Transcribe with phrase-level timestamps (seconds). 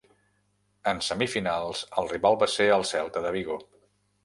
[0.91, 3.63] En semifinals el rival va ser el Celta De Vigo.